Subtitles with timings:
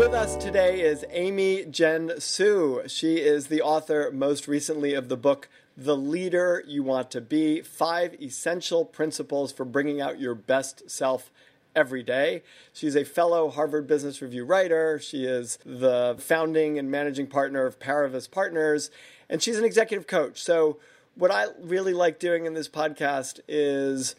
[0.00, 2.84] With us today is Amy Jen Su.
[2.86, 7.60] She is the author, most recently, of the book The Leader You Want to Be
[7.60, 11.30] Five Essential Principles for Bringing Out Your Best Self
[11.76, 12.42] Every Day.
[12.72, 14.98] She's a fellow Harvard Business Review writer.
[14.98, 18.90] She is the founding and managing partner of Paravis Partners,
[19.28, 20.40] and she's an executive coach.
[20.40, 20.78] So,
[21.14, 24.14] what I really like doing in this podcast is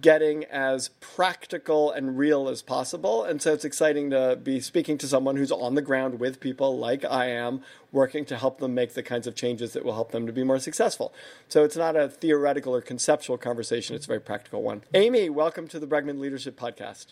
[0.00, 3.24] getting as practical and real as possible.
[3.24, 6.78] And so it's exciting to be speaking to someone who's on the ground with people
[6.78, 10.12] like I am, working to help them make the kinds of changes that will help
[10.12, 11.12] them to be more successful.
[11.48, 14.82] So it's not a theoretical or conceptual conversation, it's a very practical one.
[14.94, 17.06] Amy, welcome to the Bregman Leadership Podcast.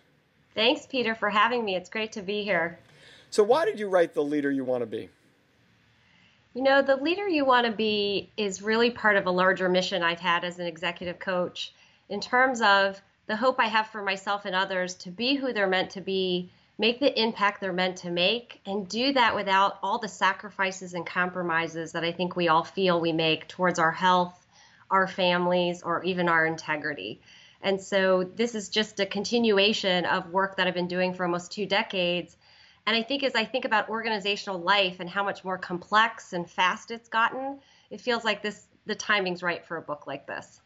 [0.54, 1.76] Thanks, Peter, for having me.
[1.76, 2.78] It's great to be here.
[3.30, 5.08] So, why did you write The Leader You Want to Be?
[6.54, 10.02] You know, the leader you want to be is really part of a larger mission
[10.02, 11.72] I've had as an executive coach
[12.12, 15.66] in terms of the hope I have for myself and others to be who they're
[15.66, 19.98] meant to be, make the impact they're meant to make, and do that without all
[19.98, 24.46] the sacrifices and compromises that I think we all feel we make towards our health,
[24.90, 27.22] our families, or even our integrity.
[27.62, 31.50] And so this is just a continuation of work that I've been doing for almost
[31.50, 32.36] two decades.
[32.84, 36.50] And I think as I think about organizational life and how much more complex and
[36.50, 37.60] fast it's gotten,
[37.90, 40.61] it feels like this the timing's right for a book like this.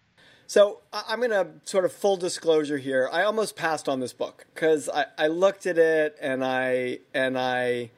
[0.47, 3.09] So I'm going to sort of full disclosure here.
[3.13, 7.37] I almost passed on this book because I, I looked at it and I and
[7.37, 7.91] I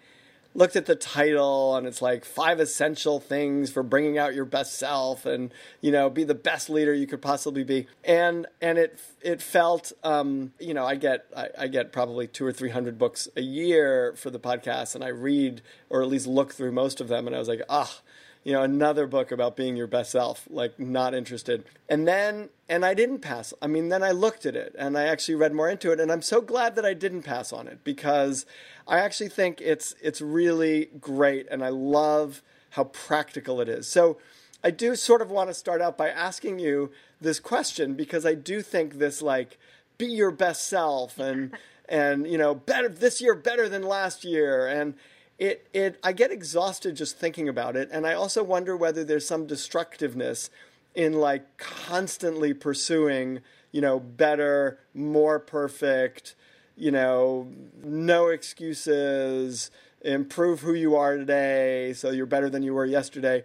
[0.55, 4.75] looked at the title and it's like five essential things for bringing out your best
[4.75, 8.99] self and you know be the best leader you could possibly be and and it
[9.21, 12.99] it felt um, you know I get I, I, get probably two or three hundred
[12.99, 17.01] books a year for the podcast and I read or at least look through most
[17.01, 18.01] of them and I was like ah
[18.45, 21.65] you know, another book about being your best self, like not interested.
[21.89, 23.53] And then, and I didn't pass.
[23.61, 26.01] I mean, then I looked at it and I actually read more into it.
[26.01, 28.47] And I'm so glad that I didn't pass on it because
[28.87, 31.47] I actually think it's, it's really great.
[31.51, 33.87] And I love how practical it is.
[33.87, 34.19] So
[34.63, 38.35] I do sort of want to start out by asking you this question because I
[38.35, 39.59] do think this like,
[39.99, 41.53] be your best self and,
[41.89, 44.67] and, you know, better this year, better than last year.
[44.67, 44.95] And,
[45.39, 49.27] it it I get exhausted just thinking about it, and I also wonder whether there's
[49.27, 50.51] some destructiveness
[50.95, 53.41] in like constantly pursuing,
[53.71, 56.35] you know, better, more perfect,
[56.77, 57.53] you know,
[57.85, 63.45] no excuses, improve who you are today so you're better than you were yesterday.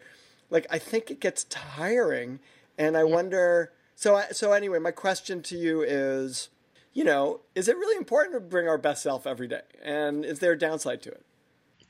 [0.50, 2.40] Like I think it gets tiring,
[2.78, 3.14] and I yeah.
[3.14, 3.72] wonder.
[3.96, 6.50] So I, so anyway, my question to you is,
[6.94, 10.40] you know, is it really important to bring our best self every day, and is
[10.40, 11.24] there a downside to it?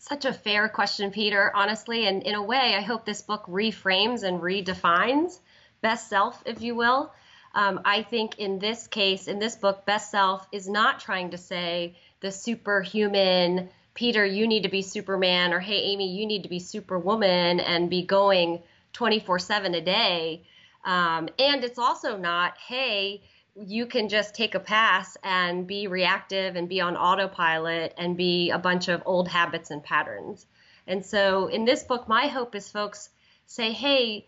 [0.06, 2.08] Such a fair question, Peter, honestly.
[2.08, 5.40] And in a way, I hope this book reframes and redefines
[5.80, 7.14] best self, if you will.
[7.56, 11.38] Um, I think in this case, in this book, best self is not trying to
[11.38, 16.50] say the superhuman, Peter, you need to be Superman, or hey, Amy, you need to
[16.50, 20.44] be Superwoman and be going 24 7 a day.
[20.84, 23.22] Um, and it's also not, hey,
[23.56, 28.50] you can just take a pass and be reactive and be on autopilot and be
[28.50, 30.46] a bunch of old habits and patterns.
[30.88, 33.10] And so in this book, my hope is folks
[33.46, 34.28] say, hey,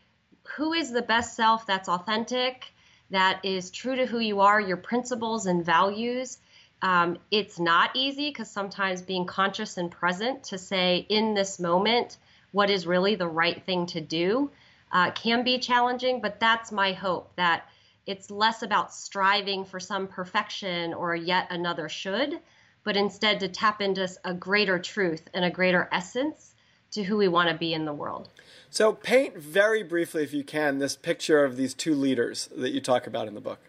[0.55, 2.65] who is the best self that's authentic,
[3.09, 6.37] that is true to who you are, your principles and values?
[6.81, 12.17] Um, it's not easy because sometimes being conscious and present to say in this moment
[12.51, 14.51] what is really the right thing to do
[14.91, 17.67] uh, can be challenging, but that's my hope that
[18.05, 22.39] it's less about striving for some perfection or yet another should,
[22.83, 26.53] but instead to tap into a greater truth and a greater essence
[26.91, 28.29] to who we want to be in the world.
[28.69, 32.81] So, paint very briefly, if you can, this picture of these two leaders that you
[32.81, 33.59] talk about in the book.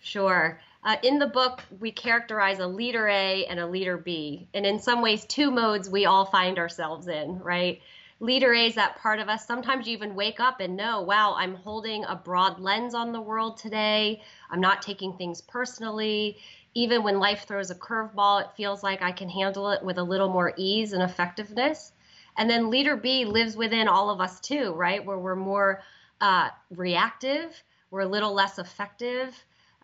[0.00, 0.60] Sure.
[0.84, 4.48] Uh, in the book, we characterize a leader A and a leader B.
[4.54, 7.80] And in some ways, two modes we all find ourselves in, right?
[8.20, 9.46] Leader A is that part of us.
[9.46, 13.20] Sometimes you even wake up and know, wow, I'm holding a broad lens on the
[13.20, 14.22] world today.
[14.50, 16.38] I'm not taking things personally.
[16.74, 20.02] Even when life throws a curveball, it feels like I can handle it with a
[20.02, 21.92] little more ease and effectiveness.
[22.36, 25.04] And then leader B lives within all of us too, right?
[25.04, 25.82] Where we're more
[26.20, 29.34] uh, reactive, we're a little less effective,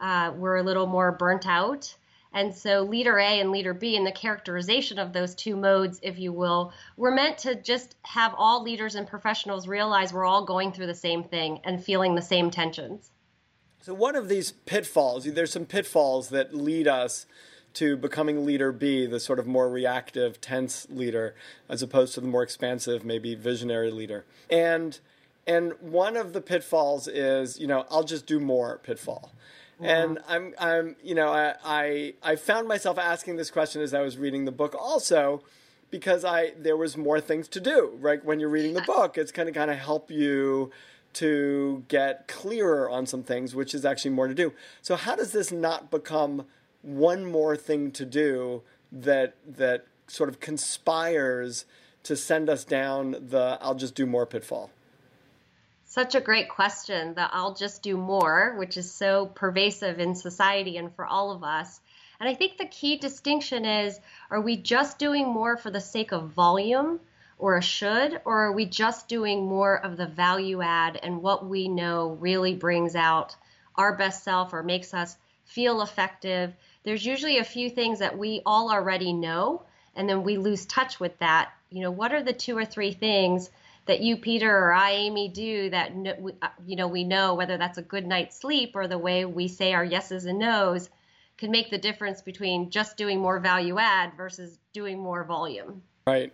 [0.00, 1.94] uh, we're a little more burnt out.
[2.34, 6.18] And so, leader A and leader B, and the characterization of those two modes, if
[6.18, 10.72] you will, were meant to just have all leaders and professionals realize we're all going
[10.72, 13.12] through the same thing and feeling the same tensions.
[13.80, 17.26] So, one of these pitfalls, there's some pitfalls that lead us
[17.74, 21.34] to becoming leader B, the sort of more reactive, tense leader,
[21.68, 24.24] as opposed to the more expansive, maybe visionary leader.
[24.50, 24.98] And
[25.46, 29.30] and one of the pitfalls is, you know, I'll just do more pitfall.
[29.80, 34.00] And I'm, I'm, you know, I, I, I found myself asking this question as I
[34.00, 35.42] was reading the book, also
[35.90, 37.96] because I there was more things to do.
[38.00, 40.70] Right when you're reading the book, it's going to kind of help you
[41.14, 44.52] to get clearer on some things, which is actually more to do.
[44.82, 46.46] So how does this not become
[46.82, 51.64] one more thing to do that that sort of conspires
[52.02, 54.70] to send us down the I'll just do more pitfall?
[55.86, 57.14] Such a great question.
[57.14, 61.44] that I'll just do more, which is so pervasive in society and for all of
[61.44, 61.80] us.
[62.18, 64.00] And I think the key distinction is
[64.30, 67.00] are we just doing more for the sake of volume
[67.38, 71.46] or a should, or are we just doing more of the value add and what
[71.46, 73.36] we know really brings out
[73.76, 76.54] our best self or makes us feel effective?
[76.84, 79.62] There's usually a few things that we all already know,
[79.94, 81.52] and then we lose touch with that.
[81.70, 83.50] You know, what are the two or three things?
[83.86, 85.92] That you, Peter, or I, Amy, do that
[86.42, 89.48] uh, you know we know whether that's a good night's sleep or the way we
[89.48, 90.90] say our yeses and nos
[91.36, 95.82] can make the difference between just doing more value add versus doing more volume.
[96.06, 96.32] Right.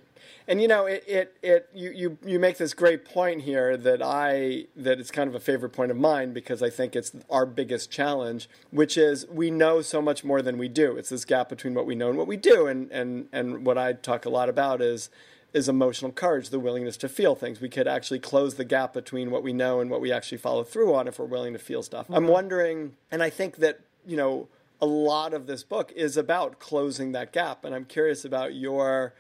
[0.49, 4.03] And you know, it, it, it you, you, you make this great point here that
[4.03, 7.47] I that it's kind of a favorite point of mine because I think it's our
[7.47, 10.97] biggest challenge, which is we know so much more than we do.
[10.97, 12.67] It's this gap between what we know and what we do.
[12.67, 15.09] And and, and what I talk a lot about is
[15.53, 17.61] is emotional courage, the willingness to feel things.
[17.61, 20.65] We could actually close the gap between what we know and what we actually follow
[20.65, 22.05] through on if we're willing to feel stuff.
[22.05, 22.15] Mm-hmm.
[22.15, 24.49] I'm wondering, and I think that, you know,
[24.81, 27.65] a lot of this book is about closing that gap.
[27.65, 29.15] And I'm curious about your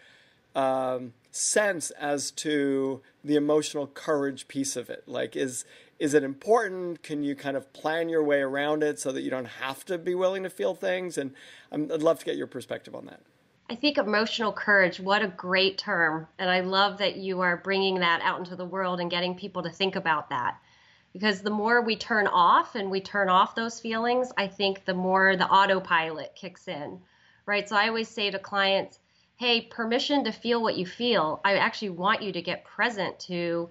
[0.54, 5.04] um, sense as to the emotional courage piece of it.
[5.06, 5.64] Like, is
[5.98, 7.02] is it important?
[7.02, 9.98] Can you kind of plan your way around it so that you don't have to
[9.98, 11.18] be willing to feel things?
[11.18, 11.34] And
[11.70, 13.20] i would love to get your perspective on that.
[13.70, 16.26] I think emotional courage, what a great term.
[16.40, 19.62] And I love that you are bringing that out into the world and getting people
[19.62, 20.58] to think about that.
[21.12, 24.94] Because the more we turn off and we turn off those feelings, I think the
[24.94, 27.00] more the autopilot kicks in,
[27.46, 27.68] right?
[27.68, 28.98] So I always say to clients,
[29.36, 31.40] hey, permission to feel what you feel.
[31.44, 33.70] I actually want you to get present to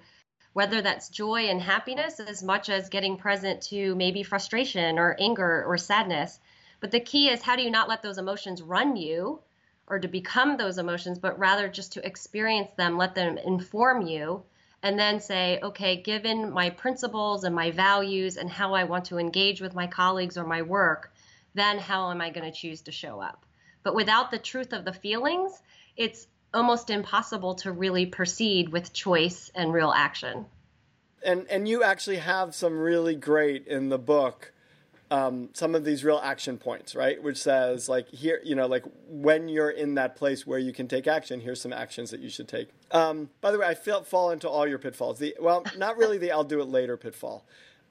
[0.54, 5.66] whether that's joy and happiness as much as getting present to maybe frustration or anger
[5.68, 6.40] or sadness.
[6.80, 9.42] But the key is how do you not let those emotions run you?
[9.90, 14.44] Or to become those emotions, but rather just to experience them, let them inform you,
[14.84, 19.18] and then say, okay, given my principles and my values and how I want to
[19.18, 21.12] engage with my colleagues or my work,
[21.54, 23.46] then how am I going to choose to show up?
[23.84, 25.60] But without the truth of the feelings,
[25.98, 30.46] it's almost impossible to really proceed with choice and real action.
[31.24, 34.54] And and you actually have some really great in the book
[35.12, 37.22] um, some of these real action points, right?
[37.22, 40.88] Which says like here, you know, like when you're in that place where you can
[40.88, 42.70] take action, here's some actions that you should take.
[42.92, 45.20] Um, by the way, I feel, fall into all your pitfalls.
[45.20, 47.46] The well, not really the I'll do it later pitfall.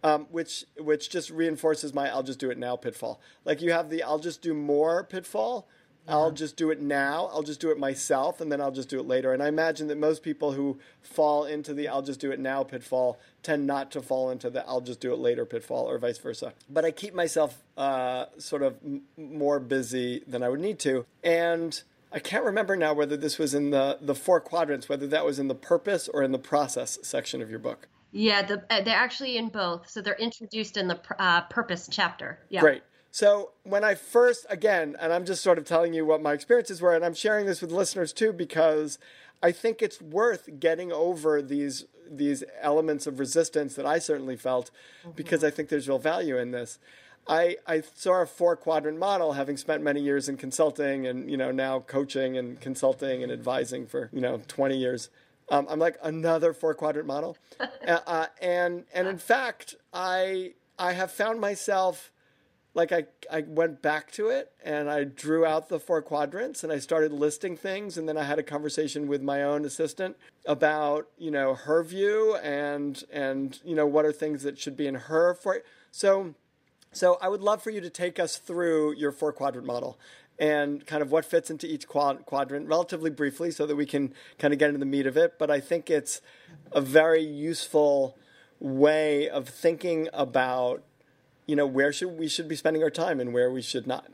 [0.04, 3.20] Um, which which just reinforces my I'll just do it now pitfall.
[3.44, 5.66] Like you have the I'll just do more pitfall,
[6.08, 7.28] I'll just do it now.
[7.32, 9.32] I'll just do it myself, and then I'll just do it later.
[9.32, 12.62] And I imagine that most people who fall into the I'll just do it now
[12.62, 16.18] pitfall tend not to fall into the I'll just do it later pitfall, or vice
[16.18, 16.54] versa.
[16.70, 21.04] But I keep myself uh, sort of m- more busy than I would need to.
[21.22, 25.24] And I can't remember now whether this was in the, the four quadrants, whether that
[25.24, 27.88] was in the purpose or in the process section of your book.
[28.12, 29.90] Yeah, the, uh, they're actually in both.
[29.90, 32.38] So they're introduced in the uh, purpose chapter.
[32.48, 32.60] Yeah.
[32.60, 32.82] Great.
[33.18, 36.80] So when I first, again, and I'm just sort of telling you what my experiences
[36.80, 38.96] were, and I'm sharing this with listeners too because
[39.42, 44.70] I think it's worth getting over these these elements of resistance that I certainly felt
[45.00, 45.10] mm-hmm.
[45.16, 46.78] because I think there's real value in this.
[47.26, 51.36] I, I saw a four quadrant model having spent many years in consulting and you
[51.36, 55.10] know now coaching and consulting and advising for you know 20 years
[55.50, 60.92] um, I'm like another four quadrant model uh, uh, and and in fact I I
[60.92, 62.12] have found myself
[62.78, 66.72] like I, I went back to it and I drew out the four quadrants and
[66.72, 67.98] I started listing things.
[67.98, 70.16] And then I had a conversation with my own assistant
[70.46, 74.86] about you know her view and and you know what are things that should be
[74.86, 76.34] in her for so
[76.92, 79.98] so I would love for you to take us through your four quadrant model
[80.38, 84.14] and kind of what fits into each quad- quadrant relatively briefly so that we can
[84.38, 85.34] kind of get into the meat of it.
[85.36, 86.22] But I think it's
[86.70, 88.16] a very useful
[88.60, 90.84] way of thinking about
[91.48, 94.06] you know where should we should be spending our time and where we should not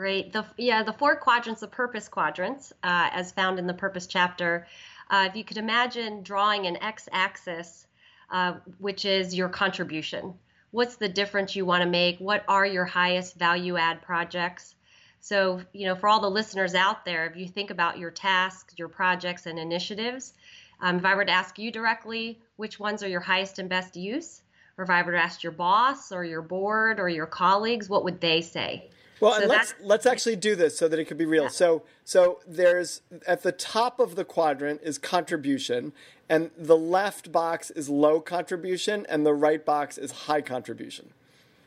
[0.00, 0.32] Great.
[0.32, 4.66] The yeah, the four quadrants, the purpose quadrants, uh, as found in the purpose chapter.
[5.10, 7.86] Uh, if you could imagine drawing an x-axis,
[8.30, 10.32] uh, which is your contribution.
[10.70, 12.18] What's the difference you want to make?
[12.18, 14.74] What are your highest value add projects?
[15.20, 18.72] So, you know, for all the listeners out there, if you think about your tasks,
[18.78, 20.32] your projects, and initiatives,
[20.80, 23.96] um, if I were to ask you directly which ones are your highest and best
[23.96, 24.40] use,
[24.80, 28.02] or if I were to ask your boss or your board or your colleagues, what
[28.02, 28.88] would they say?
[29.20, 31.44] Well, so and let's let's actually do this so that it could be real.
[31.44, 31.48] Yeah.
[31.50, 35.92] So so there's at the top of the quadrant is contribution,
[36.30, 41.10] and the left box is low contribution, and the right box is high contribution.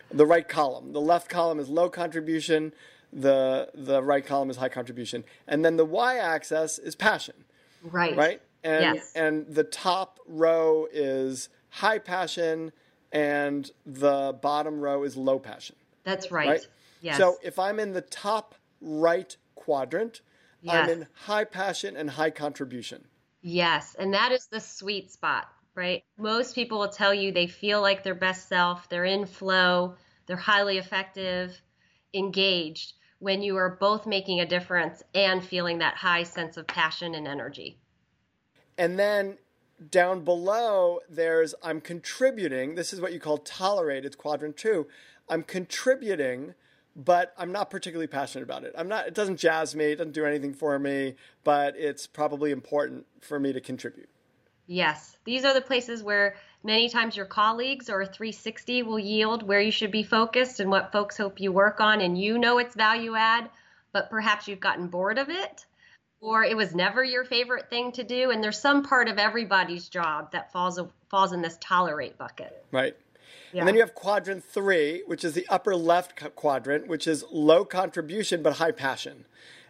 [0.09, 2.73] The right column, the left column is low contribution,
[3.11, 7.35] the the right column is high contribution, and then the y-axis is passion.
[7.83, 8.17] Right.
[8.17, 8.41] Right.
[8.63, 9.11] And yes.
[9.15, 12.71] and the top row is high passion,
[13.13, 15.75] and the bottom row is low passion.
[16.03, 16.49] That's right.
[16.49, 16.67] right?
[17.01, 17.17] Yes.
[17.17, 20.21] So if I'm in the top right quadrant,
[20.61, 20.75] yes.
[20.75, 23.05] I'm in high passion and high contribution.
[23.41, 26.03] Yes, and that is the sweet spot, right?
[26.17, 30.37] Most people will tell you they feel like their best self, they're in flow, they're
[30.37, 31.61] highly effective,
[32.13, 37.15] engaged when you are both making a difference and feeling that high sense of passion
[37.15, 37.77] and energy.
[38.77, 39.37] And then
[39.89, 42.75] down below, there's I'm contributing.
[42.75, 44.05] This is what you call tolerate.
[44.05, 44.87] It's quadrant two.
[45.29, 46.55] I'm contributing
[46.95, 48.73] but I'm not particularly passionate about it.
[48.77, 49.07] I'm not.
[49.07, 49.85] It doesn't jazz me.
[49.85, 51.15] It doesn't do anything for me.
[51.43, 54.09] But it's probably important for me to contribute.
[54.67, 59.59] Yes, these are the places where many times your colleagues or 360 will yield where
[59.59, 62.75] you should be focused and what folks hope you work on, and you know it's
[62.75, 63.49] value add,
[63.91, 65.65] but perhaps you've gotten bored of it,
[66.23, 68.31] or it was never your favorite thing to do.
[68.31, 72.65] And there's some part of everybody's job that falls falls in this tolerate bucket.
[72.71, 72.95] Right.
[73.51, 73.59] Yeah.
[73.59, 77.65] And then you have quadrant three, which is the upper left quadrant, which is low
[77.65, 79.25] contribution but high passion.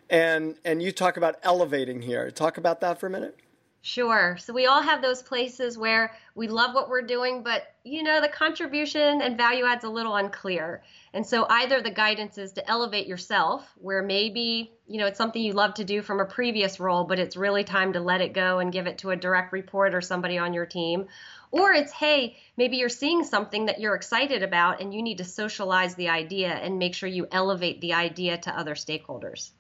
[0.09, 2.29] And and you talk about elevating here.
[2.29, 3.39] Talk about that for a minute.
[3.85, 4.37] Sure.
[4.37, 8.21] So we all have those places where we love what we're doing, but you know,
[8.21, 10.81] the contribution and value adds a little unclear.
[11.13, 15.43] And so either the guidance is to elevate yourself, where maybe, you know, it's something
[15.43, 18.31] you love to do from a previous role, but it's really time to let it
[18.31, 21.07] go and give it to a direct report or somebody on your team.
[21.51, 25.25] Or it's, hey, maybe you're seeing something that you're excited about and you need to
[25.25, 29.51] socialize the idea and make sure you elevate the idea to other stakeholders.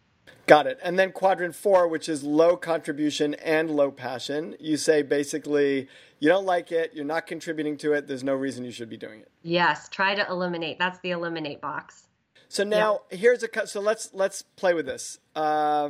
[0.45, 0.79] Got it.
[0.83, 5.87] And then quadrant four, which is low contribution and low passion, you say basically
[6.19, 8.97] you don't like it, you're not contributing to it, there's no reason you should be
[8.97, 9.31] doing it.
[9.41, 10.79] Yes, try to eliminate.
[10.79, 12.07] That's the eliminate box.
[12.49, 13.17] So now yeah.
[13.17, 15.89] here's a so let's let's play with this, uh,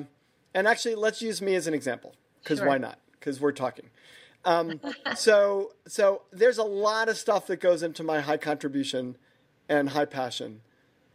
[0.53, 2.67] and actually let's use me as an example because sure.
[2.67, 2.99] why not?
[3.11, 3.89] Because we're talking.
[4.45, 4.79] Um,
[5.15, 9.17] so so there's a lot of stuff that goes into my high contribution
[9.67, 10.61] and high passion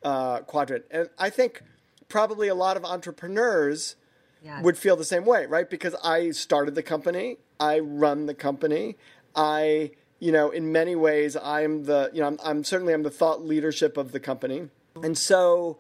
[0.02, 1.62] uh, quadrant, and I think
[2.08, 3.96] probably a lot of entrepreneurs
[4.42, 4.62] yes.
[4.62, 5.68] would feel the same way, right?
[5.68, 8.96] Because I started the company, I run the company,
[9.34, 13.10] I you know in many ways I'm the you know I'm, I'm certainly I'm the
[13.10, 15.04] thought leadership of the company, mm-hmm.
[15.04, 15.78] and so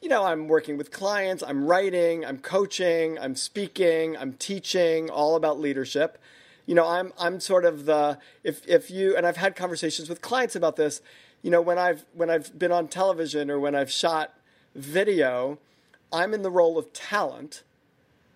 [0.00, 5.34] you know, I'm working with clients, I'm writing, I'm coaching, I'm speaking, I'm teaching all
[5.34, 6.18] about leadership
[6.66, 10.20] you know, I'm I'm sort of the if if you and I've had conversations with
[10.20, 11.02] clients about this.
[11.42, 14.34] You know, when I've when I've been on television or when I've shot
[14.74, 15.58] video,
[16.12, 17.62] I'm in the role of talent,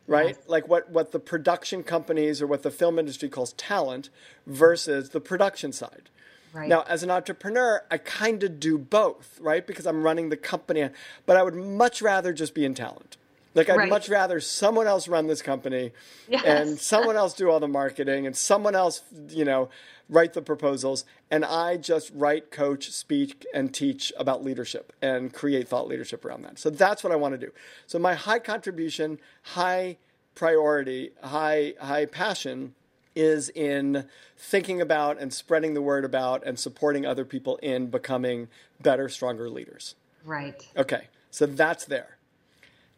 [0.07, 0.37] right?
[0.37, 0.49] Yes.
[0.49, 4.11] Like what what the production companies or what the film industry calls talent
[4.47, 6.11] versus the production side.
[6.53, 6.69] Right.
[6.69, 9.67] Now, as an entrepreneur, I kind of do both, right?
[9.67, 10.89] Because I'm running the company,
[11.27, 13.19] but I would much rather just be in talent.
[13.55, 13.89] Like I'd right.
[13.89, 15.93] much rather someone else run this company
[16.29, 16.45] yes.
[16.45, 19.69] and someone else do all the marketing and someone else, you know,
[20.09, 25.69] write the proposals and I just write, coach, speak and teach about leadership and create
[25.69, 26.59] thought leadership around that.
[26.59, 27.53] So that's what I want to do.
[27.87, 29.99] So my high contribution, high
[30.35, 32.75] priority, high high passion
[33.15, 38.49] is in thinking about and spreading the word about and supporting other people in becoming
[38.81, 39.97] better, stronger leaders.
[40.25, 40.69] Right.
[40.77, 41.09] Okay.
[41.31, 42.18] So that's there.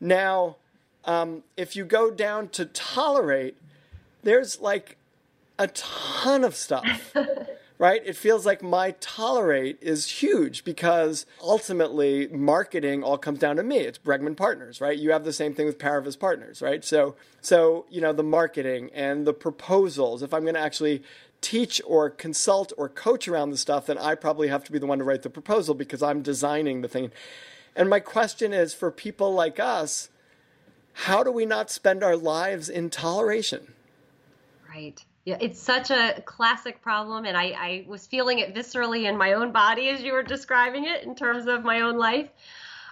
[0.01, 0.57] Now,
[1.05, 3.57] um, if you go down to tolerate,
[4.23, 4.97] there's like
[5.59, 7.15] a ton of stuff.
[7.81, 8.03] right?
[8.05, 13.79] It feels like my tolerate is huge because ultimately marketing all comes down to me.
[13.79, 14.99] It's Bregman Partners, right?
[14.99, 16.85] You have the same thing with Paravis Partners, right?
[16.85, 20.23] So, so you know the marketing and the proposals.
[20.23, 21.03] If I'm going to actually
[21.41, 24.87] teach or consult or coach around the stuff, then I probably have to be the
[24.87, 27.11] one to write the proposal because I'm designing the thing.
[27.81, 30.11] And my question is for people like us,
[30.93, 33.73] how do we not spend our lives in toleration?
[34.69, 35.03] Right.
[35.25, 39.33] Yeah, it's such a classic problem, and I, I was feeling it viscerally in my
[39.33, 42.29] own body as you were describing it in terms of my own life.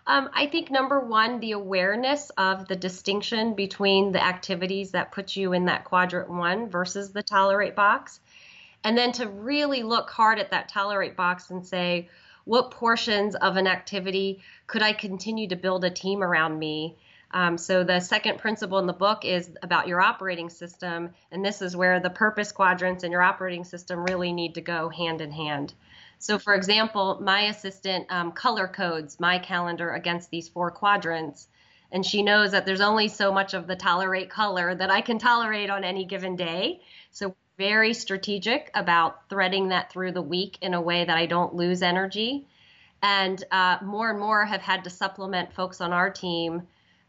[0.06, 5.36] Um, I think number one, the awareness of the distinction between the activities that put
[5.36, 8.20] you in that quadrant one versus the tolerate box.
[8.82, 12.08] And then to really look hard at that tolerate box and say,
[12.48, 16.96] what portions of an activity could I continue to build a team around me?
[17.32, 21.60] Um, so the second principle in the book is about your operating system, and this
[21.60, 25.30] is where the purpose quadrants and your operating system really need to go hand in
[25.30, 25.74] hand.
[26.18, 31.48] So, for example, my assistant um, color codes my calendar against these four quadrants,
[31.92, 35.18] and she knows that there's only so much of the tolerate color that I can
[35.18, 36.80] tolerate on any given day.
[37.10, 41.54] So, very strategic about threading that through the week in a way that I don't
[41.54, 42.46] lose energy.
[43.02, 46.62] And uh, more and more have had to supplement folks on our team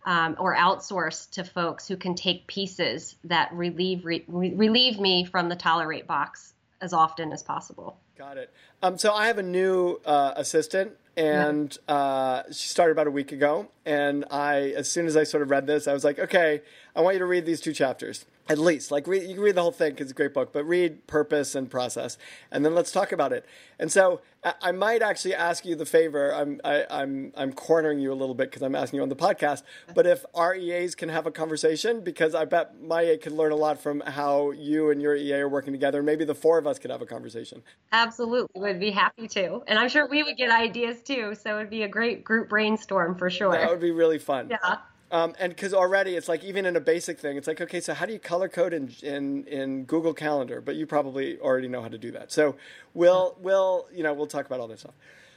[0.05, 5.49] um, or outsource to folks who can take pieces that relieve re- relieve me from
[5.49, 7.99] the tolerate box as often as possible.
[8.17, 8.51] Got it.
[8.81, 11.95] Um, so I have a new uh, assistant, and yeah.
[11.95, 13.69] uh, she started about a week ago.
[13.85, 16.61] And I, as soon as I sort of read this, I was like, okay,
[16.95, 18.91] I want you to read these two chapters at least.
[18.91, 21.05] Like, read, you can read the whole thing because it's a great book, but read
[21.07, 22.17] Purpose and Process,
[22.51, 23.45] and then let's talk about it.
[23.77, 26.33] And so, I, I might actually ask you the favor.
[26.33, 29.03] I'm I, am i am I'm cornering you a little bit because I'm asking you
[29.03, 29.63] on the podcast.
[29.93, 33.51] But if our EAs can have a conversation, because I bet my EA could learn
[33.51, 36.01] a lot from how you and your EA are working together.
[36.01, 37.61] Maybe the four of us could have a conversation.
[37.91, 41.35] Absolutely, would be happy to, and I'm sure we would get ideas too.
[41.35, 43.51] So it would be a great group brainstorm for sure.
[43.51, 44.49] That would be really fun.
[44.49, 44.77] Yeah.
[45.11, 47.93] Um, and because already it's like even in a basic thing, it's like okay, so
[47.93, 50.61] how do you color code in, in in Google Calendar?
[50.61, 52.31] But you probably already know how to do that.
[52.31, 52.55] So
[52.93, 54.93] we'll we'll you know we'll talk about all this stuff.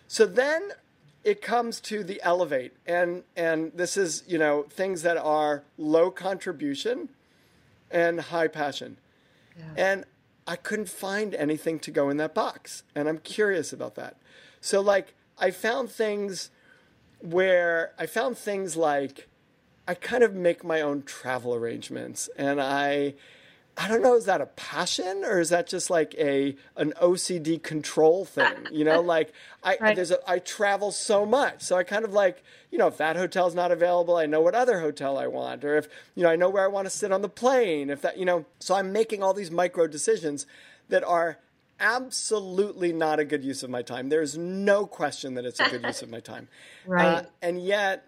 [0.09, 0.73] So then
[1.25, 6.11] it comes to the elevate, and and this is you know things that are low
[6.11, 7.09] contribution
[7.91, 8.99] and high passion,
[9.59, 9.64] yeah.
[9.76, 10.05] and
[10.47, 14.17] I couldn't find anything to go in that box, and I'm curious about that.
[14.61, 16.50] So like I found things
[17.21, 19.29] where I found things like
[19.87, 23.15] I kind of make my own travel arrangements, and I.
[23.75, 24.17] I don't know.
[24.17, 28.52] Is that a passion or is that just like a an OCD control thing?
[28.71, 29.33] You know, like
[29.65, 29.97] I right.
[29.97, 33.17] there's a, I travel so much, so I kind of like you know if that
[33.17, 36.37] hotel's not available, I know what other hotel I want, or if you know I
[36.37, 37.89] know where I want to sit on the plane.
[37.89, 40.45] If that you know, so I'm making all these micro decisions
[40.91, 41.39] that are
[41.80, 44.11] absolutely not a good use of my time.
[44.11, 46.49] There's no question that it's a good use of my time,
[46.87, 47.06] right?
[47.06, 48.06] Uh, and yet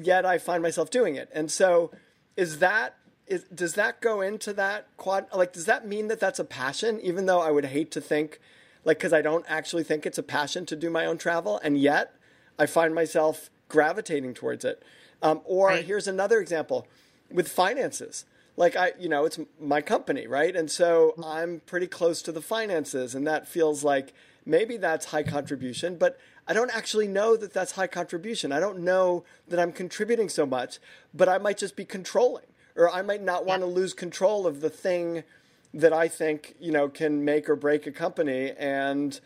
[0.00, 1.28] yet I find myself doing it.
[1.32, 1.90] And so,
[2.36, 5.26] is that is does that go into that quad?
[5.34, 7.00] Like, does that mean that that's a passion?
[7.00, 8.40] Even though I would hate to think,
[8.84, 11.78] like, because I don't actually think it's a passion to do my own travel, and
[11.78, 12.14] yet
[12.58, 14.82] I find myself gravitating towards it.
[15.22, 15.84] Um, or right.
[15.84, 16.86] here's another example
[17.30, 18.26] with finances.
[18.56, 20.54] Like I, you know, it's my company, right?
[20.54, 21.24] And so mm-hmm.
[21.24, 24.12] I'm pretty close to the finances, and that feels like
[24.46, 28.52] maybe that's high contribution, but I don't actually know that that's high contribution.
[28.52, 30.78] I don't know that I'm contributing so much,
[31.14, 32.44] but I might just be controlling,
[32.76, 35.24] or I might not want to lose control of the thing
[35.72, 39.18] that I think you know can make or break a company, and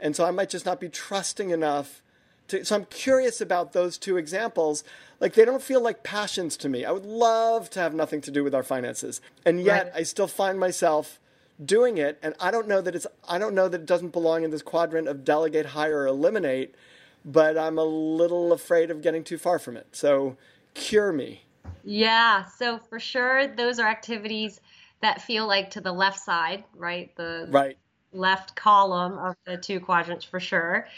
[0.00, 2.02] and so I might just not be trusting enough.
[2.48, 4.84] To, so I'm curious about those two examples.
[5.20, 6.84] Like they don't feel like passions to me.
[6.84, 10.00] I would love to have nothing to do with our finances, and yet right.
[10.00, 11.20] I still find myself
[11.64, 14.42] doing it and i don't know that it's i don't know that it doesn't belong
[14.42, 16.74] in this quadrant of delegate hire or eliminate
[17.24, 19.86] but i'm a little afraid of getting too far from it.
[19.92, 20.36] So
[20.74, 21.42] cure me.
[21.84, 24.60] Yeah so for sure those are activities
[25.00, 27.14] that feel like to the left side right?
[27.16, 27.76] The right.
[28.12, 30.88] left column of the two quadrants for sure.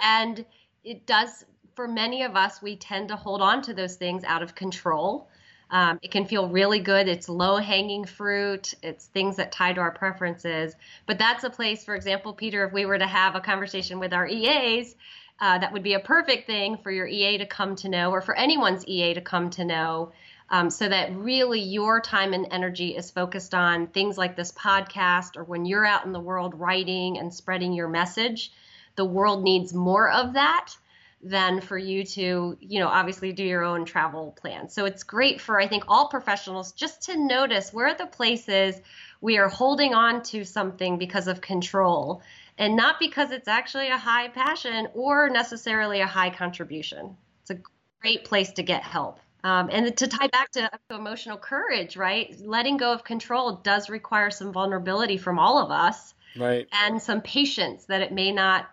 [0.00, 0.44] And
[0.84, 4.42] it does for many of us we tend to hold on to those things out
[4.42, 5.28] of control
[5.70, 7.08] um, it can feel really good.
[7.08, 8.74] It's low hanging fruit.
[8.82, 10.74] It's things that tie to our preferences.
[11.06, 14.12] But that's a place, for example, Peter, if we were to have a conversation with
[14.12, 14.94] our EAs,
[15.40, 18.20] uh, that would be a perfect thing for your EA to come to know, or
[18.20, 20.12] for anyone's EA to come to know,
[20.48, 25.36] um, so that really your time and energy is focused on things like this podcast,
[25.36, 28.52] or when you're out in the world writing and spreading your message.
[28.94, 30.74] The world needs more of that
[31.22, 34.68] than for you to, you know, obviously do your own travel plan.
[34.68, 38.76] So it's great for, I think, all professionals just to notice where are the places
[39.20, 42.22] we are holding on to something because of control
[42.58, 47.16] and not because it's actually a high passion or necessarily a high contribution.
[47.42, 47.58] It's a
[48.00, 49.18] great place to get help.
[49.44, 52.34] Um, and to tie back to emotional courage, right?
[52.40, 56.14] Letting go of control does require some vulnerability from all of us.
[56.36, 56.66] Right.
[56.72, 58.68] And some patience that it may not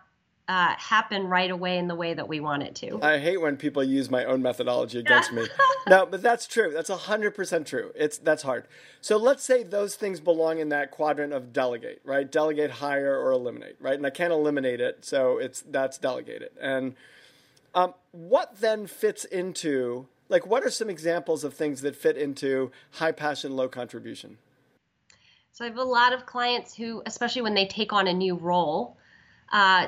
[0.47, 3.01] uh, happen right away in the way that we want it to.
[3.01, 5.45] I hate when people use my own methodology against me.
[5.86, 6.71] No, but that's true.
[6.73, 7.91] That's hundred percent true.
[7.93, 8.69] It's that's hard.
[9.01, 12.32] So let's say those things belong in that quadrant of delegate, right?
[12.32, 13.95] Delegate, hire, or eliminate, right?
[13.95, 16.51] And I can't eliminate it, so it's that's delegated.
[16.62, 16.95] And
[17.75, 22.71] um, what then fits into like what are some examples of things that fit into
[22.91, 24.38] high passion, low contribution?
[25.51, 28.36] So I have a lot of clients who, especially when they take on a new
[28.36, 28.97] role,
[29.51, 29.88] uh,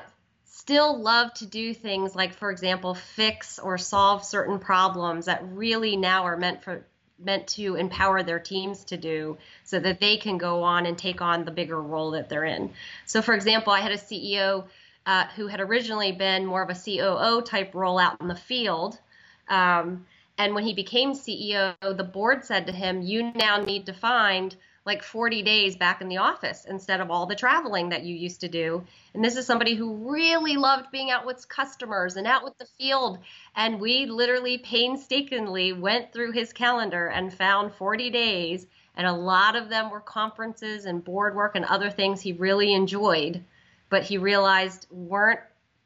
[0.55, 5.97] still love to do things like, for example, fix or solve certain problems that really
[5.97, 6.85] now are meant for
[7.19, 11.21] meant to empower their teams to do so that they can go on and take
[11.21, 12.71] on the bigger role that they're in.
[13.05, 14.65] So, for example, I had a CEO
[15.05, 18.99] uh, who had originally been more of a COO type role out in the field.
[19.47, 20.05] Um,
[20.37, 24.55] and when he became CEO, the board said to him, You now need to find
[24.85, 28.41] like 40 days back in the office instead of all the traveling that you used
[28.41, 28.83] to do.
[29.13, 32.67] And this is somebody who really loved being out with customers and out with the
[32.77, 33.17] field.
[33.55, 38.67] And we literally painstakingly went through his calendar and found 40 days.
[38.95, 42.71] And a lot of them were conferences and board work and other things he really
[42.71, 43.43] enjoyed,
[43.89, 45.41] but he realized weren't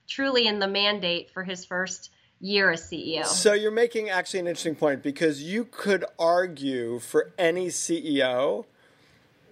[0.07, 3.25] truly in the mandate for his first year as CEO.
[3.25, 8.65] So you're making actually an interesting point because you could argue for any CEO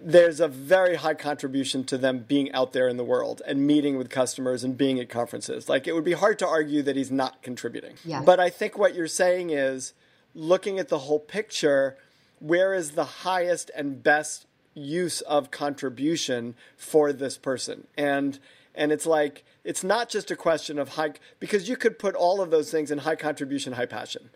[0.00, 3.96] there's a very high contribution to them being out there in the world and meeting
[3.96, 5.68] with customers and being at conferences.
[5.68, 7.94] Like it would be hard to argue that he's not contributing.
[8.04, 8.24] Yes.
[8.24, 9.94] But I think what you're saying is
[10.34, 11.96] looking at the whole picture,
[12.38, 17.86] where is the highest and best use of contribution for this person?
[17.96, 18.38] And
[18.74, 22.40] and it's like it's not just a question of high because you could put all
[22.40, 24.30] of those things in high contribution, high passion.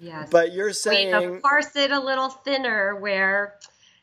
[0.00, 0.28] Yes.
[0.30, 3.54] But you're saying we parse it a little thinner where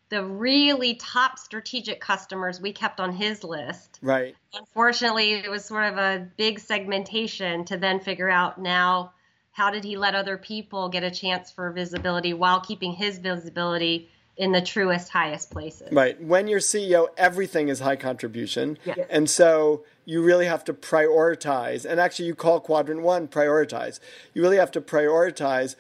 [0.10, 4.00] the really top strategic customers we kept on his list.
[4.02, 4.36] Right.
[4.54, 9.14] Unfortunately, it was sort of a big segmentation to then figure out now
[9.52, 14.10] how did he let other people get a chance for visibility while keeping his visibility
[14.38, 15.88] in the truest, highest places.
[15.92, 16.22] Right.
[16.22, 18.78] When you're CEO, everything is high contribution.
[18.84, 19.00] Yes.
[19.10, 21.86] And so you really have to prioritize.
[21.86, 24.00] And actually, you call quadrant one prioritize.
[24.34, 25.76] You really have to prioritize,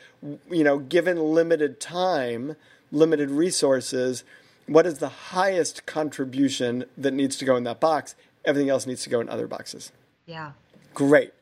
[0.50, 2.56] you know, given limited time
[2.95, 4.23] limited resources,
[4.67, 8.15] what is the highest contribution that needs to go in that box?
[8.45, 9.91] Everything else needs to go in other boxes.
[10.25, 10.53] Yeah.
[10.93, 11.34] Great.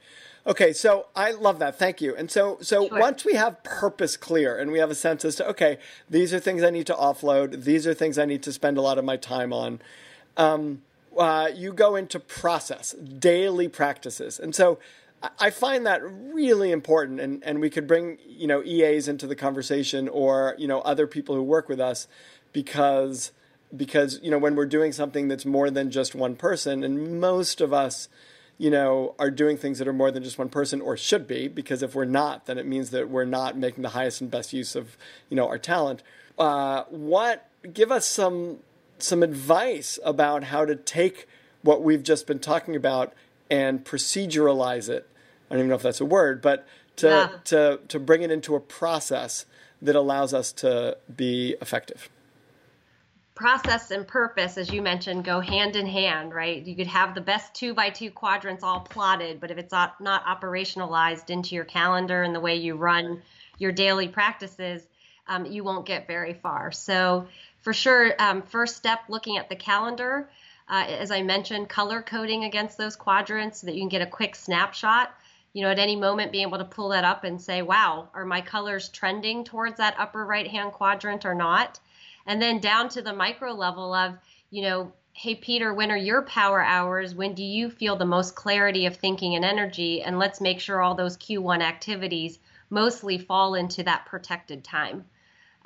[0.45, 1.79] Okay, so I love that.
[1.79, 2.13] Thank you.
[2.15, 2.99] And so, so Sure.
[2.99, 5.77] once we have purpose clear and we have a sense as to okay,
[6.09, 7.63] these are things I need to offload.
[7.63, 9.79] These are things I need to spend a lot of my time on.
[10.35, 10.81] Um,
[11.17, 14.79] uh, you go into process, daily practices, and so
[15.39, 17.19] I- find that really important.
[17.19, 21.07] And, and we could bring you know EAs into the conversation or you know other
[21.07, 22.07] people who work with us
[22.51, 23.31] because
[23.75, 27.61] because you know when we're doing something that's more than just one person, and most
[27.61, 28.09] of us
[28.57, 31.47] you know, are doing things that are more than just one person or should be,
[31.47, 34.53] because if we're not, then it means that we're not making the highest and best
[34.53, 34.97] use of,
[35.29, 36.03] you know, our talent.
[36.37, 38.59] Uh, what, give us some,
[38.99, 41.27] some advice about how to take
[41.61, 43.13] what we've just been talking about
[43.49, 45.07] and proceduralize it.
[45.49, 46.65] I don't even know if that's a word, but
[46.97, 47.29] to, Yeah.
[47.45, 49.45] to, to bring it into a process
[49.81, 52.09] that allows us to be effective.
[53.35, 56.63] process and purpose, as you mentioned, go hand in hand, right?
[56.63, 59.99] You could have the best two by two quadrants all plotted, but if it's not,
[59.99, 63.21] not operationalized into your calendar and the way you run
[63.57, 64.83] your daily practices,
[65.27, 66.71] um, you won't get very far.
[66.71, 67.27] So,
[67.61, 70.29] for sure, um, first step looking at the calendar,
[70.69, 74.07] uh, as I mentioned, color coding against those quadrants so that you can get a
[74.07, 75.13] quick snapshot.
[75.53, 78.25] You know, at any moment, being able to pull that up and say, wow, are
[78.25, 81.79] my colors trending towards that upper right hand quadrant or not?
[82.25, 84.17] and then down to the micro level of
[84.49, 87.13] you know hey peter when are your power hours?
[87.13, 90.01] When do you feel the most clarity of thinking and energy?
[90.01, 92.39] And let's make sure all those q1 activities
[92.69, 95.05] mostly fall into that protected time.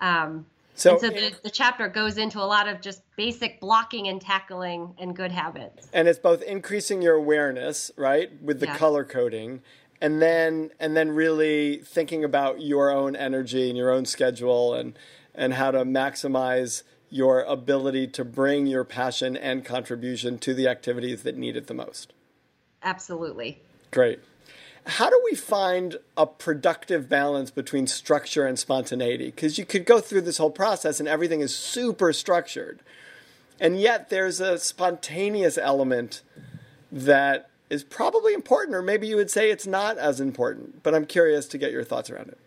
[0.02, 0.46] Um,
[0.78, 4.22] So, and so the, the chapter goes into a lot of just basic blocking and
[4.22, 5.88] tackling and good habits.
[5.92, 8.78] And it's both increasing your awareness right with the Yes.
[8.78, 9.64] color coding
[10.00, 14.98] and then and then really thinking about your own energy and your own schedule and
[15.34, 21.24] and how to maximize your ability to bring your passion and contribution to the activities
[21.24, 22.14] that need it the most.
[22.84, 23.60] Absolutely.
[23.90, 24.20] Great
[24.88, 30.00] how do we find a productive balance between structure and spontaneity because you could go
[30.00, 32.80] through this whole process and everything is super structured
[33.60, 36.22] and yet there's a spontaneous element
[36.92, 40.84] that is probably important, or maybe you would say it's not as important.
[40.84, 42.38] But I'm curious to get your thoughts around it.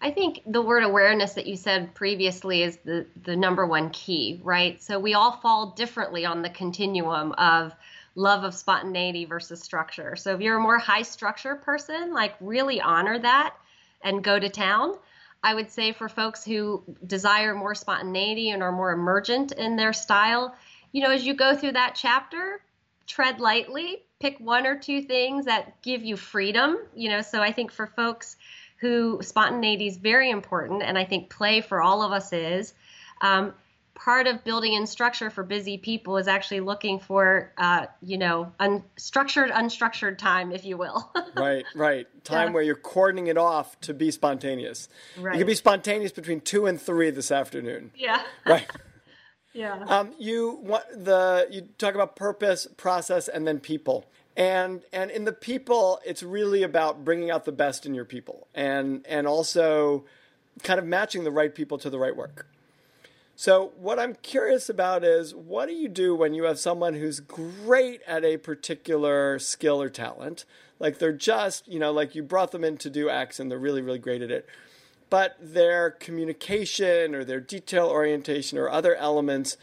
[0.00, 4.40] I think the word awareness that you said previously is the, the number one key,
[4.42, 4.82] right?
[4.82, 7.72] So we all fall differently on the continuum of
[8.14, 10.16] love of spontaneity versus structure.
[10.16, 13.54] So if you're a more high structure person, like really honor that
[14.02, 14.96] and go to town.
[15.42, 19.92] I would say for folks who desire more spontaneity and are more emergent in their
[19.92, 20.54] style,
[20.92, 22.60] you know, as you go through that chapter,
[23.06, 26.76] tread lightly, pick one or two things that give you freedom.
[26.94, 28.36] You know, so I think for folks
[28.76, 32.74] who spontaneity is very important, and I think play for all of us is.
[33.20, 33.54] Um,
[33.94, 38.52] part of building in structure for busy people is actually looking for, uh, you know,
[38.58, 41.12] unstructured, unstructured time, if you will.
[41.36, 42.06] right, right.
[42.24, 42.54] Time yeah.
[42.54, 44.88] where you're cordoning it off to be spontaneous.
[45.18, 45.34] Right.
[45.34, 47.92] You can be spontaneous between two and three this afternoon.
[47.94, 48.22] Yeah.
[48.44, 48.68] Right.
[49.52, 49.84] yeah.
[49.86, 55.24] Um, you want the you talk about purpose, process, and then people and and in
[55.24, 60.04] the people it's really about bringing out the best in your people and and also
[60.62, 62.46] kind of matching the right people to the right work
[63.34, 67.20] so what i'm curious about is what do you do when you have someone who's
[67.20, 70.44] great at a particular skill or talent?
[70.78, 73.58] Like they're just you know like you brought them in to do x and they're
[73.58, 74.46] really really great at it.
[75.10, 79.56] But their communication or their detail orientation or other elements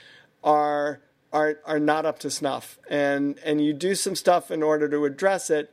[0.44, 1.02] are
[1.32, 2.80] are are not up to snuff.
[2.90, 5.72] And and you do some stuff in order to address it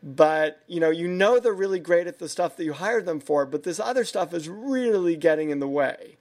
[0.00, 3.18] but you know you know they're really great at the stuff that you hired them
[3.18, 6.17] for but this other stuff is really getting in the way.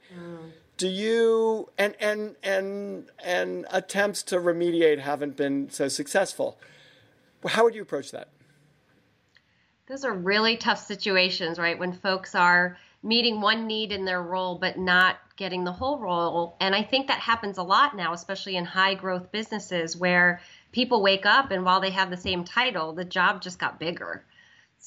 [0.77, 6.57] Do you and and and and attempts to remediate haven't been so successful
[7.47, 8.29] how would you approach that
[9.87, 14.57] those are really tough situations right when folks are meeting one need in their role
[14.57, 16.57] but not getting the whole role.
[16.59, 21.01] And I think that happens a lot now, especially in high growth businesses where people
[21.01, 24.25] wake up and while they have the same title, the job just got bigger.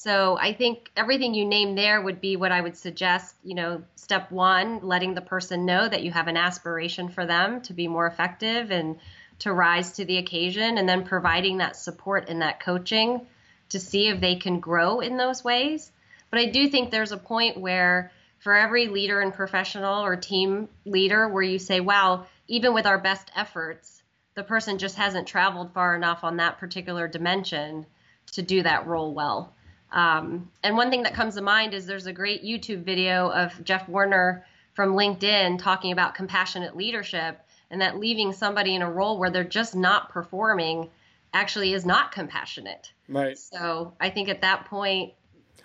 [0.03, 3.35] So I think everything you name there would be what I would suggest.
[3.43, 7.61] You know, step one, letting the person know that you have an aspiration for them
[7.61, 8.97] to be more effective and
[9.41, 13.27] to rise to the occasion, and then providing that support and that coaching
[13.69, 15.91] to see if they can grow in those ways.
[16.31, 20.67] But I do think there's a point where for every leader and professional or team
[20.83, 24.01] leader where you say, wow, even with our best efforts,
[24.33, 27.85] the person just hasn't traveled far enough on that particular dimension
[28.31, 29.53] to do that role well.
[29.91, 33.63] Um, and one thing that comes to mind is there's a great YouTube video of
[33.63, 39.17] Jeff Weiner from LinkedIn talking about compassionate leadership and that leaving somebody in a role
[39.17, 40.89] where they're just not performing
[41.33, 42.93] actually is not compassionate.
[43.07, 43.37] Right.
[43.37, 45.13] So I think at that point,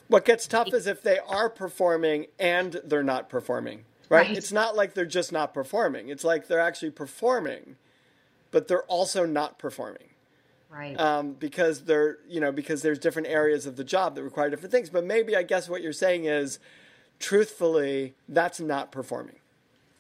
[0.09, 4.29] what gets tough is if they are performing and they're not performing, right?
[4.29, 4.37] right?
[4.37, 6.09] It's not like they're just not performing.
[6.09, 7.77] It's like they're actually performing,
[8.53, 10.11] but they're also not performing.
[10.71, 10.99] Right.
[10.99, 14.73] Um, because they're, you know, because there's different areas of the job that require different
[14.73, 14.91] things.
[14.91, 16.59] But maybe I guess what you're saying is,
[17.19, 19.37] truthfully, that's not performing.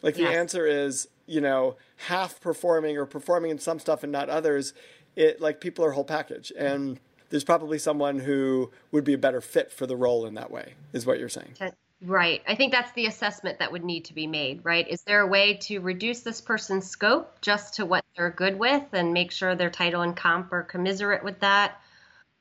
[0.02, 1.76] Like the answer is, you know,
[2.08, 4.74] half performing or performing in some stuff and not others.
[5.16, 7.00] It like people are whole package and
[7.30, 10.74] there's probably someone who would be a better fit for the role in that way,
[10.92, 11.54] is what you're saying.
[12.02, 12.42] Right.
[12.46, 14.86] I think that's the assessment that would need to be made, right?
[14.86, 18.84] Is there a way to reduce this person's scope just to what they're good with
[18.92, 21.80] and make sure their title and comp are commiserate with that?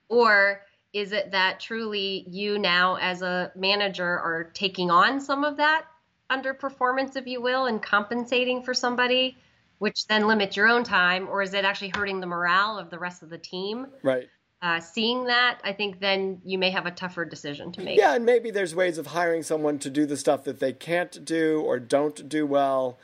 [0.10, 5.58] Or is it that truly you now, as a manager, are taking on some of
[5.58, 5.86] that
[6.30, 9.38] underperformance, if you will, and compensating for somebody,
[9.78, 11.30] which then limits your own time?
[11.30, 13.88] Or is it actually hurting the morale of the rest of the team?
[14.04, 14.28] Right
[14.66, 18.00] uh, seeing that, I think then you may have a tougher decision to make.
[18.00, 21.24] Yeah, and maybe there's ways of hiring someone to do the stuff that they can't
[21.24, 22.98] do or don't do well,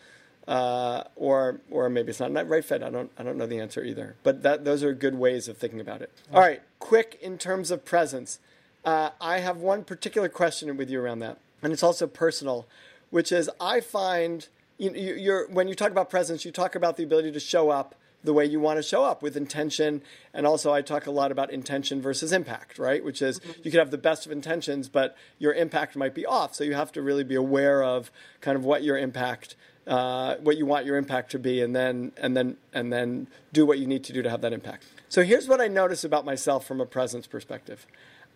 [0.48, 2.82] uh, or or maybe it's not right fit.
[2.82, 4.16] I don't I don't know the answer either.
[4.24, 6.12] But that those are good ways of thinking about it.
[6.34, 8.40] All right, quick in terms of presence.
[8.84, 12.66] Uh, I have one particular question with you around that, and it's also personal,
[13.12, 14.48] which is I find
[14.80, 17.94] you, you, when you talk about presence, you talk about the ability to show up
[18.24, 20.02] the way you want to show up with intention.
[20.34, 23.04] And also, I talk a lot about intention versus impact, right?
[23.04, 23.62] Which is mm-hmm.
[23.64, 26.56] you could have the best of intentions, but your impact might be off.
[26.56, 29.56] So you have to really be aware of kind of what your impact.
[29.88, 33.66] Uh, what you want your impact to be, and then and then and then do
[33.66, 34.86] what you need to do to have that impact.
[35.10, 37.88] So here's what I notice about myself from a presence perspective.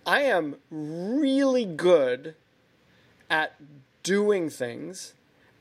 [0.07, 2.33] I am really good
[3.29, 3.55] at
[4.01, 5.13] doing things,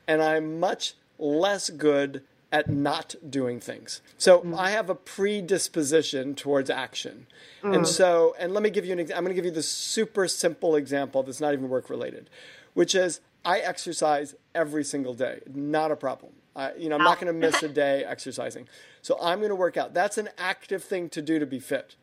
[0.07, 4.01] and I'm much less good at not doing things.
[4.17, 4.57] So mm.
[4.57, 7.27] I have a predisposition towards action.
[7.63, 7.75] Mm.
[7.75, 9.17] And so, and let me give you an example.
[9.19, 12.29] I'm going to give you the super simple example that's not even work related,
[12.73, 15.39] which is I exercise every single day.
[15.53, 16.33] Not a problem.
[16.55, 18.67] I, you know, I'm not going to miss a day exercising.
[19.01, 19.93] So I'm going to work out.
[19.93, 21.95] That's an active thing to do to be fit.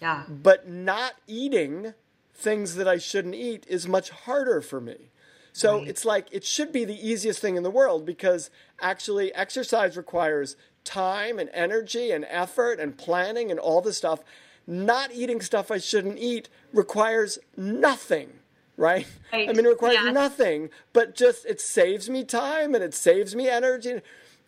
[0.00, 0.24] Yeah.
[0.28, 1.94] But not eating
[2.34, 5.10] things that I shouldn't eat is much harder for me.
[5.52, 5.88] So right.
[5.88, 10.56] it's like it should be the easiest thing in the world because actually exercise requires
[10.84, 14.20] time and energy and effort and planning and all this stuff.
[14.66, 18.30] Not eating stuff I shouldn't eat requires nothing,
[18.76, 19.06] right?
[19.32, 19.48] right.
[19.48, 20.10] I mean, it requires yeah.
[20.10, 24.00] nothing, but just it saves me time and it saves me energy.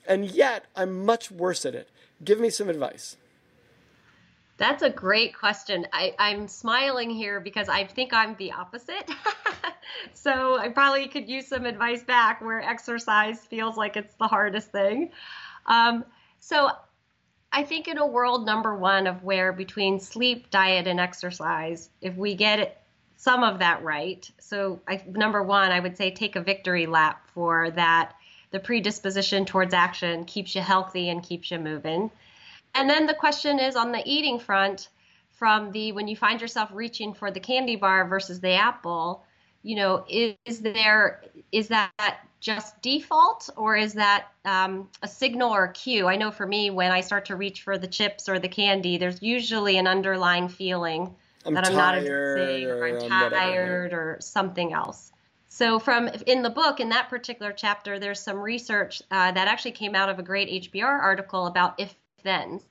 [0.07, 1.89] And yet I'm much worse at it.
[2.23, 3.17] Give me some advice.
[4.57, 5.87] That's a great question.
[5.93, 9.11] I, I'm smiling here because I think I'm the opposite.
[10.15, 14.71] so I probably could use some advice back where exercise feels like it's the hardest
[14.71, 15.11] thing.
[15.67, 16.05] Um,
[16.39, 16.71] so
[17.53, 22.17] I think in a world number one of where between sleep, diet, and exercise, if
[22.17, 22.85] we get
[23.17, 27.29] some of that right, so I, number one, I would say take a victory lap
[27.33, 28.15] for that.
[28.51, 32.11] The predisposition towards action keeps you healthy and keeps you moving.
[32.75, 34.89] And then the question is on the eating front,
[35.35, 39.25] from the when you find yourself reaching for the candy bar versus the apple,
[39.63, 45.51] you know, is, is there is that just default or is that um, a signal
[45.51, 46.07] or a cue?
[46.07, 48.99] I know for me, when I start to reach for the chips or the candy,
[48.99, 51.15] there's usually an underlying feeling
[51.47, 53.31] I'm that I'm not addressing or, or I'm whatever.
[53.31, 55.11] tired or something else.
[55.49, 59.73] So, from in the book, in that particular chapter, there's some research uh, that actually
[59.73, 62.63] came out of a great HBR article about if thens.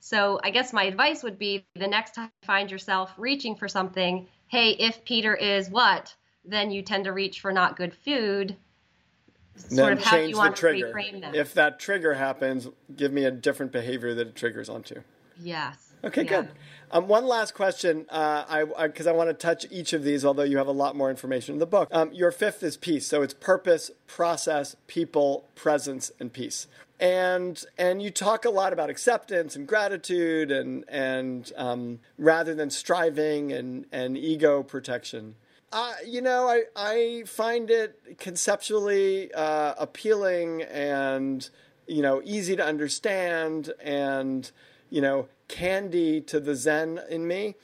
[0.00, 3.68] So, I guess my advice would be the next time you find yourself reaching for
[3.68, 6.14] something, hey, if Peter is what,
[6.44, 8.56] then you tend to reach for not good food.
[9.56, 10.92] Sort then of how you the want to trigger.
[10.94, 11.34] reframe that?
[11.34, 15.02] If that trigger happens, give me a different behavior that it triggers onto.
[15.36, 15.92] yes.
[16.04, 16.42] Okay, Yeah.
[16.42, 16.48] good.
[16.94, 20.44] Um, one last question, uh, I because I, want to touch each of these, although
[20.44, 21.88] you have a lot more information in the book.
[21.90, 26.68] Um, your fifth is peace, so it's purpose, process, people, presence, and peace.
[27.00, 32.70] And and you talk a lot about acceptance and gratitude, and and um, rather than
[32.70, 35.34] striving and and ego protection.
[35.72, 41.50] Uh, you know, I, I find it conceptually uh, appealing and,
[41.88, 44.52] you know, easy to understand and,
[44.94, 47.56] you know, candy to the Zen in me.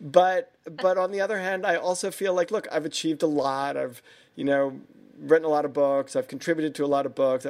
[0.00, 3.76] But, but on the other hand, I also feel like, look, I've achieved a lot.
[3.76, 4.02] I've,
[4.36, 4.80] you know,
[5.18, 6.14] written a lot of books.
[6.14, 7.46] I've contributed to a lot of books.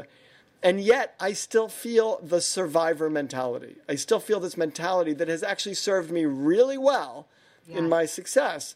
[0.62, 3.76] And yet, I still feel the survivor mentality.
[3.88, 7.26] I still feel this mentality that has actually served me really well
[7.68, 8.74] in my success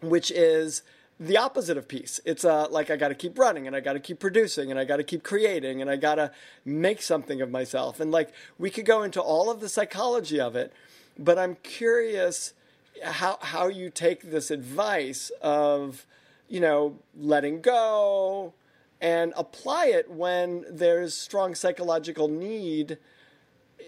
[0.00, 0.82] which is
[1.20, 2.20] the opposite of peace.
[2.24, 4.78] It's uh, like I got to keep running and I got to keep producing and
[4.78, 6.30] I got to keep creating and I got to
[6.64, 7.98] make something of myself.
[8.00, 10.72] And like we could go into all of the psychology of it,
[11.18, 12.54] but I'm curious
[13.02, 16.06] how how you take this advice of
[16.48, 18.54] you know letting go
[19.00, 22.98] and apply it when there's strong psychological need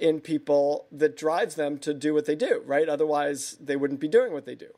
[0.01, 2.89] in people that drives them to do what they do, right?
[2.89, 4.73] Otherwise, they wouldn't be doing what they do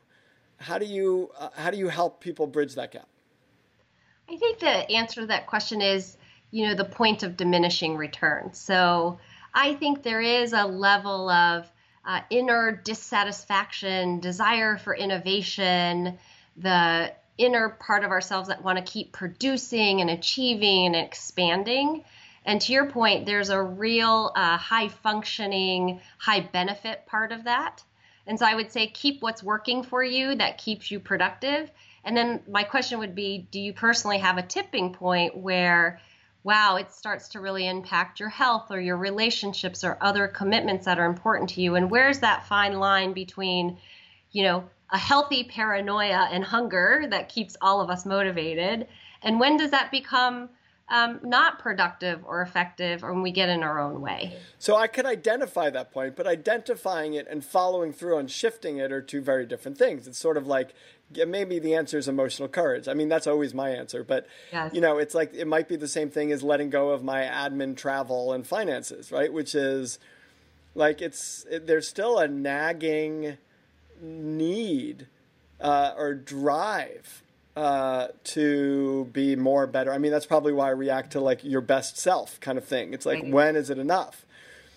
[0.63, 3.07] how do you uh, how do you help people bridge that gap?
[4.29, 6.17] I think the answer to that question is,
[6.51, 8.57] you know, the point of diminishing returns.
[8.57, 9.19] So
[9.53, 11.69] I think there is a level of
[12.05, 16.17] uh, inner dissatisfaction, desire for innovation,
[16.57, 22.03] the inner part of ourselves that want to keep producing and achieving and expanding.
[22.45, 27.83] And to your point, there's a real uh, high functioning, high benefit part of that.
[28.25, 31.69] And so I would say keep what's working for you that keeps you productive.
[32.03, 35.99] And then my question would be do you personally have a tipping point where,
[36.43, 40.99] wow, it starts to really impact your health or your relationships or other commitments that
[40.99, 41.75] are important to you?
[41.75, 43.77] And where's that fine line between,
[44.31, 48.87] you know, a healthy paranoia and hunger that keeps all of us motivated?
[49.21, 50.49] And when does that become
[50.89, 54.37] um, not productive or effective or when we get in our own way?
[54.59, 58.91] So I could identify that point, but identifying it and following through on shifting it
[58.91, 60.07] are two very different things.
[60.07, 60.73] It's sort of like
[61.27, 62.87] maybe the answer is emotional courage.
[62.87, 64.73] I mean, that's always my answer, but Yes.
[64.73, 67.21] you know, it's like it might be the same thing as letting go of my
[67.21, 69.31] admin, travel, and finances, right?
[69.31, 69.99] Which is
[70.75, 73.37] like it's it, there's still a nagging
[74.01, 75.07] need
[75.61, 77.23] uh, or drive
[77.55, 79.93] uh, to be more better.
[79.93, 82.93] I mean, that's probably why I react to like your best self kind of thing.
[82.93, 83.31] It's like Right.
[83.31, 84.25] when is it enough?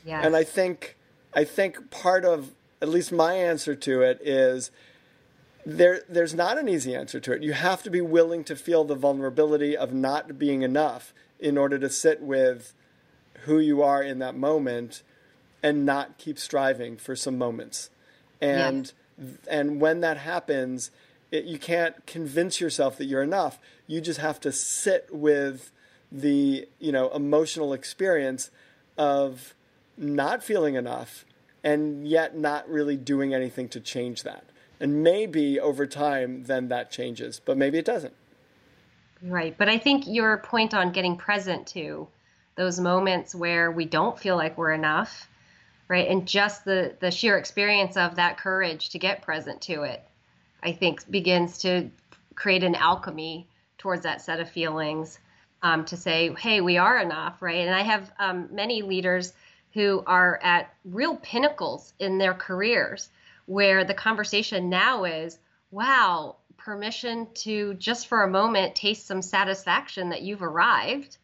[0.05, 0.25] Yes.
[0.25, 0.97] And I think
[1.35, 4.71] I think part of at least my answer to it is
[5.65, 7.43] there there's not an easy answer to it.
[7.43, 11.79] You have to be willing to feel the vulnerability of not being enough in order
[11.79, 12.73] to sit with
[13.45, 15.03] who you are in that moment
[15.63, 17.91] and not keep striving for some moments.
[18.41, 18.93] And
[19.49, 20.91] and when that happens,
[21.31, 23.59] it, you can't convince yourself that you're enough.
[23.87, 25.73] You just have to sit with
[26.11, 28.51] the, you know, emotional experience
[28.97, 29.55] of
[29.97, 31.25] not feeling enough
[31.65, 34.45] and yet not really doing anything to change that.
[34.79, 38.15] And maybe over time then that changes, but maybe it doesn't.
[39.23, 39.57] Right.
[39.57, 42.07] But I think your point on getting present to
[42.57, 45.29] those moments where we don't feel like we're enough,
[45.89, 46.09] right?
[46.09, 50.05] And just the, the sheer experience of that courage to get present to it,
[50.63, 51.91] I think begins to
[52.35, 53.49] create an alchemy
[53.79, 55.19] towards that set of feelings
[55.63, 57.67] um, to say, hey, we are enough, right?
[57.67, 59.33] And I have um, many leaders
[59.73, 63.09] who are at real pinnacles in their careers
[63.47, 65.39] where the conversation now is,
[65.71, 71.17] wow, permission to just for a moment taste some satisfaction that you've arrived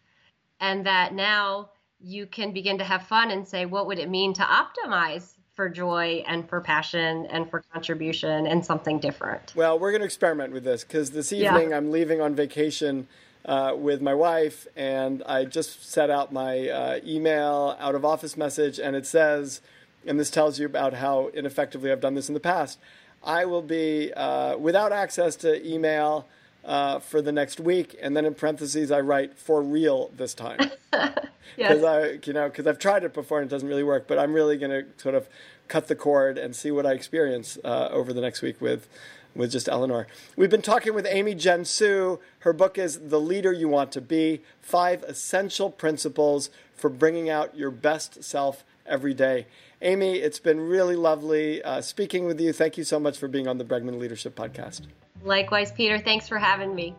[0.61, 1.71] and that now
[2.01, 5.69] you can begin to have fun and say, what would it mean to optimize for
[5.69, 9.53] joy and for passion and for contribution and something different?
[9.55, 11.77] Well, we're going to experiment with this because this evening yeah.
[11.77, 13.07] I'm leaving on vacation.
[13.45, 18.37] Uh, with my wife, and I just set out my uh, email out of office
[18.37, 19.61] message, and it says,
[20.07, 22.79] and this tells you about how ineffectively I've done this in the past.
[23.25, 26.29] I will be uh, without access to email
[26.65, 30.59] uh, for the next week, and then in parentheses I write for real this time
[30.91, 31.13] because
[31.57, 31.85] yes.
[31.85, 34.07] I, you know, because I've tried it before and it doesn't really work.
[34.07, 35.29] But I'm really going to sort of
[35.69, 38.89] cut the cord and see what I experience uh, over the next week with
[39.35, 40.07] with just Eleanor.
[40.37, 42.21] We've been talking with Amy Jen Su.
[42.41, 47.57] Her book is The Leader You Want to Be Five Essential Principles for Bringing Out
[47.57, 49.47] Your Best Self Every Day.
[49.81, 52.53] Amy, it's been really lovely uh, speaking with you.
[52.53, 54.83] Thank you so much for being on the Bregman Leadership Podcast.
[55.25, 55.99] Likewise, Peter.
[55.99, 56.97] Thanks for having me.